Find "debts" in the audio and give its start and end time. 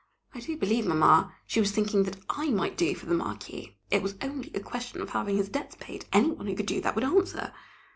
5.49-5.77